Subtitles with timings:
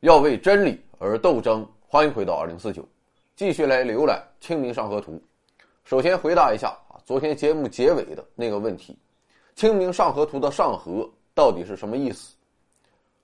[0.00, 1.66] 要为真理而斗争。
[1.86, 2.82] 欢迎回到二零四九，
[3.36, 5.12] 继续来浏览《清明上河图》。
[5.84, 8.96] 首先回答一下啊，昨天节目结尾的那个问题，
[9.60, 12.34] 《清明上河图》的“上河”到底是什么意思？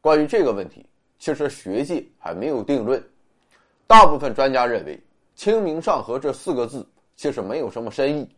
[0.03, 0.85] 关于这个问题，
[1.19, 3.03] 其实学界还没有定论。
[3.87, 5.01] 大部分专家认为
[5.35, 8.29] ，“清明上河”这四个字其实没有什么深意。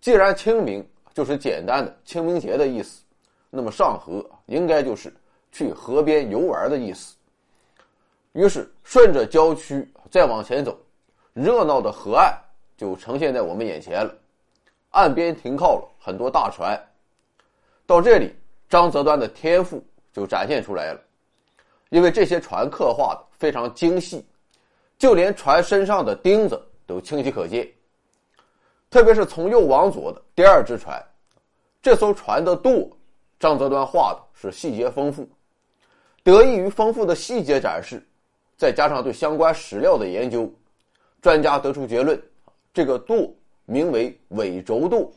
[0.00, 0.82] 既然清明
[1.12, 3.02] 就是简单的清明节的意思，
[3.50, 5.12] 那么上河应该就是
[5.52, 7.15] 去河边游玩的意思。
[8.36, 10.78] 于是，顺着郊区再往前走，
[11.32, 12.38] 热闹的河岸
[12.76, 14.14] 就呈现在我们眼前了。
[14.90, 16.78] 岸边停靠了很多大船。
[17.86, 18.36] 到这里，
[18.68, 19.82] 张择端的天赋
[20.12, 21.00] 就展现出来了，
[21.88, 24.22] 因为这些船刻画的非常精细，
[24.98, 27.66] 就连船身上的钉子都清晰可见。
[28.90, 31.02] 特别是从右往左的第二只船，
[31.80, 32.86] 这艘船的舵，
[33.40, 35.26] 张择端画的是细节丰富。
[36.22, 38.06] 得益于丰富的细节展示。
[38.56, 40.50] 再加上对相关史料的研究，
[41.20, 42.20] 专家得出结论：
[42.72, 43.30] 这个舵
[43.66, 45.12] 名为尾轴舵，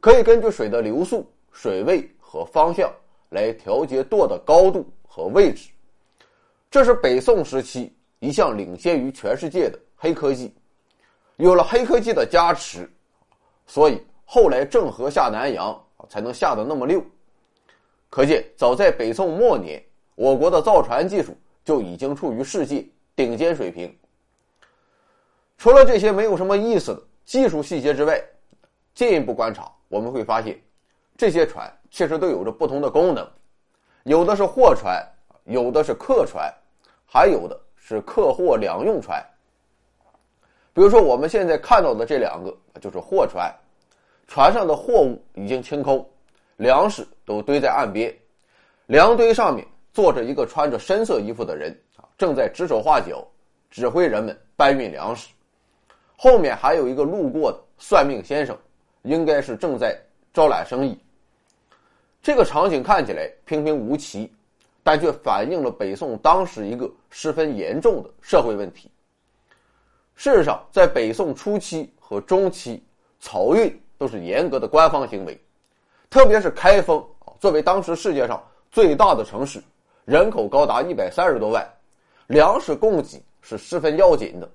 [0.00, 2.90] 可以根据水的流速、水位和方向
[3.28, 5.68] 来调节舵的高度和位置。
[6.70, 10.54] 这是北宋时期一项领先于全世界的黑科技。
[11.36, 12.90] 有了黑科技的加持，
[13.66, 17.04] 所以后来郑和下南洋才能下得那么溜。
[18.08, 19.82] 可见，早在北宋末年，
[20.14, 21.36] 我国的造船技术。
[21.64, 23.96] 就已经处于世界顶尖水平。
[25.58, 28.20] 除了这些没有什么意思的技术细节之外，
[28.94, 30.60] 进一步观察我们会发现，
[31.16, 33.26] 这些船其实都有着不同的功能，
[34.04, 35.00] 有的是货船，
[35.44, 36.52] 有的是客船，
[37.06, 39.24] 还有的是客货两用船。
[40.74, 43.54] 比如说我们现在看到的这两个就是货船，
[44.26, 46.04] 船上的货物已经清空，
[46.56, 48.12] 粮食都堆在岸边，
[48.86, 49.64] 粮堆上面。
[49.92, 53.26] 坐着一个穿着深色衣服的人啊，正在指手画脚，
[53.70, 55.28] 指挥人们搬运粮食。
[56.16, 58.56] 后面还有一个路过的算命先生，
[59.02, 59.98] 应该是正在
[60.32, 60.98] 招揽生意。
[62.22, 64.32] 这个场景看起来平平无奇，
[64.82, 68.90] 但却反映了北宋当时一个十分严重的社会问题。
[70.14, 72.82] 事实上，在北宋初期和中期，
[73.20, 75.38] 漕运都是严格的官方行为，
[76.08, 77.04] 特别是开封，
[77.40, 79.60] 作为当时世界上最大的城市。
[80.04, 81.64] 人口高达一百三十多万，
[82.26, 84.50] 粮食供给是十分要紧的。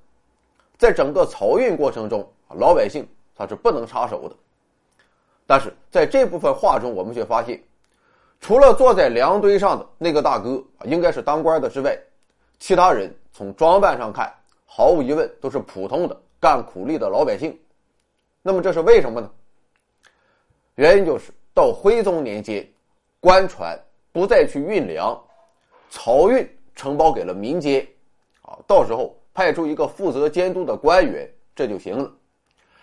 [0.78, 4.36] 在整个漕运过程中，老百姓他是不能插手的。
[5.46, 7.63] 但是在这部分画中，我们却发现，
[8.41, 11.97] 除了坐在粮堆上的那个大哥应该是当官的之外，
[12.59, 14.30] 其他人从装扮上看，
[14.66, 17.57] 毫无疑问都是普通的干苦力的老百姓。
[18.41, 19.31] 那么这是为什么呢？
[20.75, 22.69] 原因就是到徽宗年间，
[23.22, 23.80] 官船
[24.12, 25.18] 不再去运粮。
[25.92, 27.88] 漕运承包给了民间，
[28.42, 32.12] 啊，到时候派出一个负责监督的官员，这就行了。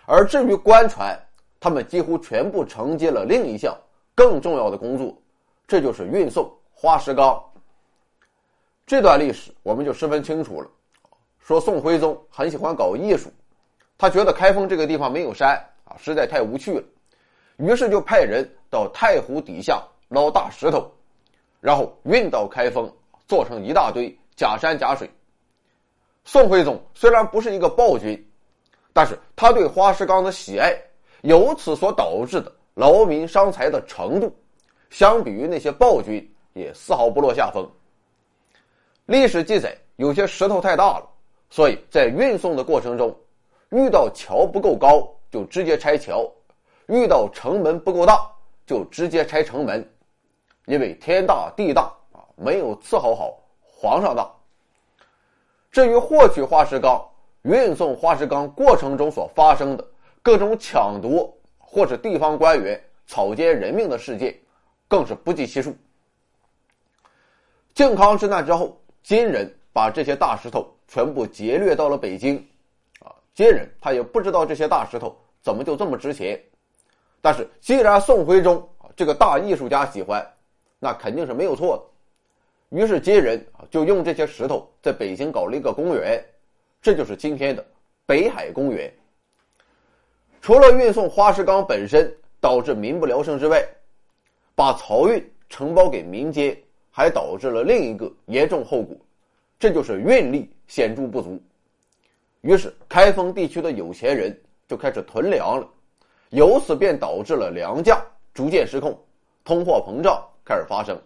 [0.05, 1.17] 而至于官船，
[1.59, 3.75] 他们几乎全部承接了另一项
[4.13, 5.15] 更重要的工作，
[5.67, 7.41] 这就是运送花石纲。
[8.85, 10.69] 这段历史我们就十分清楚了。
[11.39, 13.31] 说宋徽宗很喜欢搞艺术，
[13.97, 16.83] 他觉得开封这个地方没有山啊，实在太无趣了，
[17.57, 20.91] 于是就派人到太湖底下捞大石头。
[21.65, 22.87] 然后运到开封，
[23.27, 25.09] 做成一大堆假山假水。
[26.23, 28.23] 宋徽宗虽然不是一个暴君，
[28.93, 30.79] 但是他对花石纲的喜爱，
[31.23, 34.31] 由此所导致的劳民伤财的程度，
[34.91, 37.67] 相比于那些暴君也丝毫不落下风。
[39.07, 41.09] 历史记载，有些石头太大了，
[41.49, 43.17] 所以在运送的过程中，
[43.71, 46.31] 遇到桥不够高就直接拆桥，
[46.89, 48.31] 遇到城门不够大
[48.67, 49.83] 就直接拆城门。
[50.65, 54.29] 因为天大地大啊，没有伺候好皇上大。
[55.71, 56.99] 至于获取花石纲、
[57.43, 59.85] 运送花石纲过程中所发生的
[60.23, 64.35] 各种抢夺，或是地方官员草菅人命的事件，
[64.87, 65.75] 更是不计其数。
[67.73, 72.37] 靖康之难之后，金人把这些大石头全部劫掠到了北京，
[73.01, 76.41] 啊，金人他也不知道这些大石头怎么就这么值钱，
[77.21, 80.25] 但是既然宋徽宗这个大艺术家喜欢。
[80.79, 82.77] 那肯定是没有错的。
[82.77, 86.23] 于是金人啊就用这些石头在北京搞了一个公园，
[86.81, 87.65] 这就是今天的
[88.05, 88.91] 北海公园。
[90.41, 93.65] 除了运送花石纲本身导致民不聊生之外，
[94.53, 96.57] 把漕运承包给民间，
[96.91, 98.95] 还导致了另一个严重后果，
[99.57, 101.41] 这就是运力显著不足。
[102.41, 105.67] 于是开封地区的有钱人就开始囤粮了，
[106.29, 108.99] 由此便导致了粮价逐渐失控，
[109.43, 110.23] 通货膨胀。
[110.45, 110.97] 开始发生。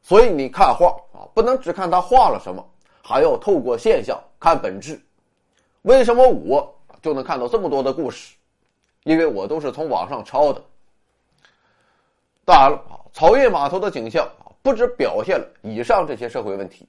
[0.00, 2.64] 所以你看画啊，不能只看他画了什么，
[3.02, 5.00] 还要透过现象看本质。
[5.82, 8.36] 为什么我就能看到这么多的故事？
[9.02, 10.62] 因为我都是从网上抄的。
[12.44, 16.88] 当然了啊，草叶码头的景象啊，不只表现了以上这些社会问题。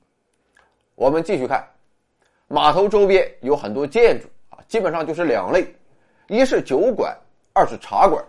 [0.96, 1.66] 我们继续看，
[2.48, 5.74] 码头周边有很多建筑啊，基本上就是两类：
[6.28, 7.18] 一是酒馆，
[7.54, 8.24] 二是茶馆。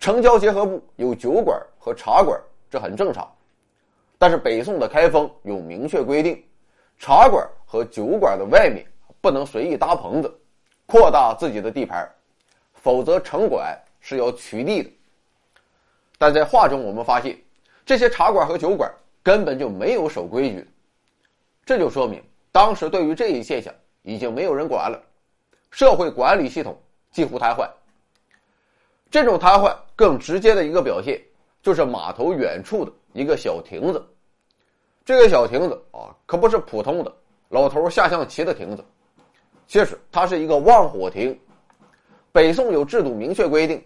[0.00, 2.40] 城郊结合部有酒馆和茶馆，
[2.70, 3.30] 这很正常。
[4.16, 6.42] 但是北宋的开封有明确规定，
[6.98, 8.86] 茶馆和酒馆的外面
[9.20, 10.34] 不能随意搭棚子，
[10.86, 12.10] 扩大自己的地盘，
[12.72, 14.90] 否则城管是要取缔的。
[16.16, 17.38] 但在画中，我们发现
[17.84, 18.90] 这些茶馆和酒馆
[19.22, 20.66] 根本就没有守规矩，
[21.66, 24.98] 这就说明当时对于这一现象已经没有人管了，
[25.70, 27.68] 社会管理系统几乎瘫痪。
[29.10, 31.20] 这种瘫痪更直接的一个表现，
[31.64, 34.00] 就是码头远处的一个小亭子。
[35.04, 37.12] 这个小亭子啊，可不是普通的
[37.48, 38.84] 老头下象棋的亭子，
[39.66, 41.36] 其实它是一个望火亭。
[42.30, 43.82] 北宋有制度明确规定，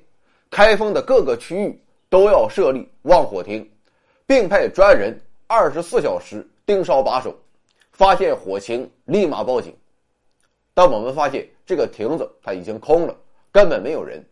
[0.50, 1.82] 开封的各个区域。
[2.10, 3.70] 都要设立望火亭，
[4.24, 5.14] 并派专人
[5.46, 7.36] 二十四小时盯梢把守，
[7.92, 9.76] 发现火情立马报警。
[10.72, 13.14] 但我们发现这个亭子它已经空了，
[13.52, 14.24] 根本没有人。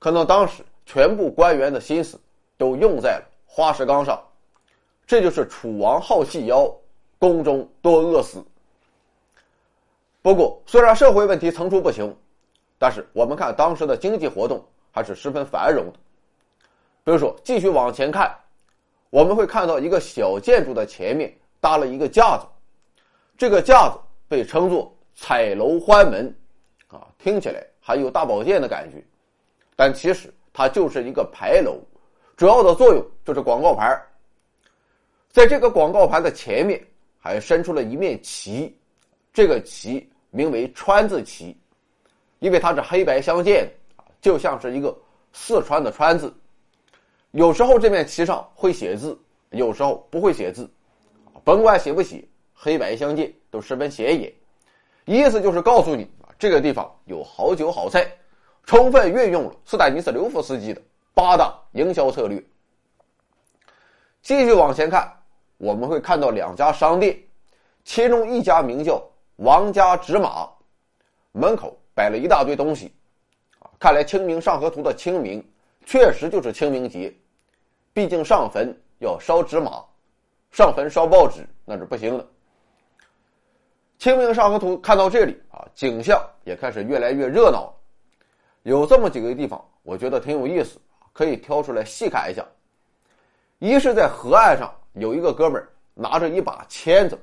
[0.00, 2.18] 可能当时全部官员的心思
[2.60, 4.22] 都用在了花石纲上，
[5.06, 6.70] 这就是楚王好细腰，
[7.18, 8.44] 宫中多饿死。
[10.20, 12.14] 不过，虽然社会问题层出不穷，
[12.78, 14.62] 但是我们看当时的经济活动
[14.92, 15.94] 还是十分繁荣的。
[17.02, 18.36] 比如说，继续往前看，
[19.08, 22.44] 我们会看到一个小建筑的前面搭了一个架子，
[23.38, 23.98] 这个架子
[24.28, 26.36] 被称作“彩楼欢门”，
[26.92, 29.02] 啊，听起来还有大保健的感觉，
[29.74, 31.80] 但其实它就是一个牌楼，
[32.40, 34.02] 主要的作用就是广告牌。
[35.28, 36.82] 在这个广告牌的前面
[37.18, 38.74] 还伸出了一面旗，
[39.30, 41.54] 这个旗名为“川”字旗，
[42.38, 44.98] 因为它是黑白相间的，就像是一个
[45.34, 46.34] 四川的“川”字。
[47.32, 49.20] 有时候这面旗上会写字，
[49.50, 50.66] 有时候不会写字，
[51.44, 54.32] 甭管写不写，黑白相间都十分显眼。
[55.04, 58.10] 意思就是告诉你，这个地方有好酒好菜，
[58.64, 60.80] 充分运用了斯坦尼斯刘夫斯基的
[61.14, 62.42] 八大营销策略。
[64.22, 65.10] 继续往前看，
[65.56, 67.18] 我们会看到两家商店，
[67.84, 69.02] 其中一家名叫
[69.36, 70.48] 王家纸马，
[71.32, 72.94] 门口摆了一大堆东西，
[73.78, 75.42] 看来《清明上河图》的清明
[75.86, 77.12] 确实就是清明节。
[77.92, 79.84] 毕竟上坟要烧纸马，
[80.50, 82.26] 上坟烧报纸那是不行的。
[83.98, 87.74] 清明上河图看到这里啊，景象也开始越来越热闹。
[88.62, 90.78] 有这么几个地方，我觉得挺有意思，
[91.12, 92.44] 可以挑出来细看一下。
[93.58, 97.18] 一是在河岸上有一个哥们儿拿着一把签子，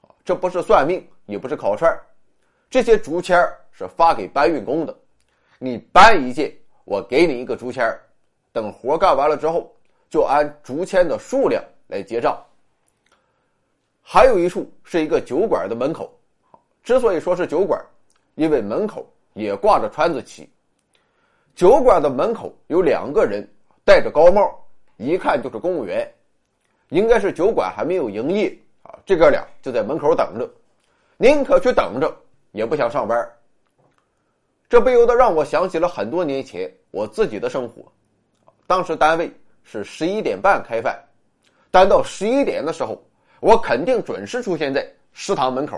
[0.00, 1.96] 啊，这不是算命，也不是烤串
[2.68, 3.36] 这些竹签
[3.70, 4.96] 是发给搬运工的，
[5.58, 6.52] 你搬一件，
[6.84, 7.96] 我给你一个竹签
[8.52, 9.74] 等活干完了之后。
[10.10, 12.42] 就按竹签的数量来结账。
[14.00, 16.18] 还有一处是一个酒馆的门口，
[16.82, 17.78] 之所以说是酒馆，
[18.34, 20.48] 因为门口也挂着川字旗。
[21.58, 23.44] 酒馆的门口有两个人
[23.84, 24.64] 戴着高帽，
[24.96, 26.08] 一看就是公务员，
[26.90, 28.96] 应该是酒馆还没有营业啊。
[29.04, 30.48] 这哥俩就在门口等着，
[31.16, 32.16] 宁可去等着，
[32.52, 33.28] 也不想上班。
[34.68, 37.82] 这不由得让我想起了很多年前我自己的生活，
[38.68, 39.28] 当时单位。
[39.64, 40.98] 是十一点半开饭，
[41.70, 42.98] 但到十一点的时候，
[43.38, 45.76] 我肯定准时出现在食堂门口，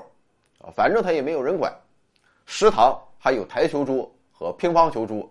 [0.61, 1.75] 啊，反正他也没有人管。
[2.47, 5.29] 食堂还有台球桌和乒乓球桌，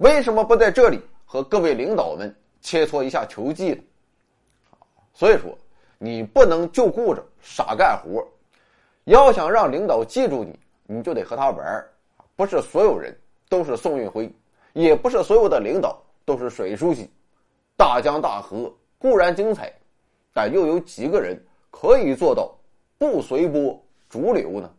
[0.00, 3.82] 为什么不在这里和各位领导们切磋一下球技呢？
[5.12, 5.56] 所以说，
[5.98, 8.26] 你不能就顾着傻干活，
[9.04, 11.84] 要想让领导记住你，你就得和他玩
[12.34, 13.14] 不是所有人
[13.46, 14.32] 都是宋运辉，
[14.72, 17.10] 也不是所有的领导都是水书记。
[17.76, 19.70] 大江大河固然精彩，
[20.32, 21.38] 但又有几个人
[21.70, 22.50] 可以做到
[22.96, 23.78] 不随波
[24.08, 24.70] 逐流呢？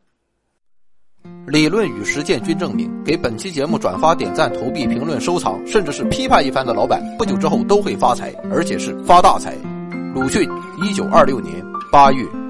[1.47, 9.55] 理论与实践均证明，给本期节目转发、点赞、投币、评论、收藏，甚至是批判一番的老板，不久之后都会发财，而且是发大财。
[10.13, 10.49] 鲁迅，
[10.83, 12.40] 一九二六年八月。